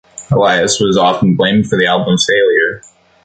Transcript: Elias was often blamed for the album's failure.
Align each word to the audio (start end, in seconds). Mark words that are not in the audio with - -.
Elias 0.31 0.79
was 0.79 0.97
often 0.97 1.35
blamed 1.35 1.67
for 1.67 1.77
the 1.77 1.85
album's 1.85 2.25
failure. 2.25 2.81